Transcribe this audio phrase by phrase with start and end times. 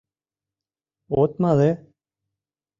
[1.21, 1.69] —От мале?